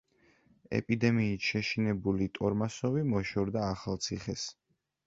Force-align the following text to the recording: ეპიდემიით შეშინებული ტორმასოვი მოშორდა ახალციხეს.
ეპიდემიით 0.77 1.49
შეშინებული 1.49 2.29
ტორმასოვი 2.39 3.07
მოშორდა 3.13 3.71
ახალციხეს. 3.77 4.53